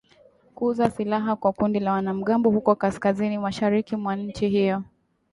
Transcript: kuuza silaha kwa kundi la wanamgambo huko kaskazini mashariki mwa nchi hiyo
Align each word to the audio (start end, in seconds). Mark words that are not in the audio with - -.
kuuza 0.55 0.89
silaha 0.89 1.35
kwa 1.35 1.53
kundi 1.53 1.79
la 1.79 1.91
wanamgambo 1.91 2.49
huko 2.49 2.75
kaskazini 2.75 3.37
mashariki 3.37 3.95
mwa 3.95 4.15
nchi 4.15 4.49
hiyo 4.49 4.83